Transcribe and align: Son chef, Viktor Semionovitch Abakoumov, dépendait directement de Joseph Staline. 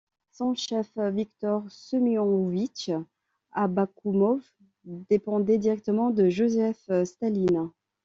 Son 0.31 0.55
chef, 0.55 0.89
Viktor 0.97 1.63
Semionovitch 1.69 2.89
Abakoumov, 3.51 4.41
dépendait 4.83 5.59
directement 5.59 6.09
de 6.09 6.27
Joseph 6.27 6.89
Staline. 7.05 7.69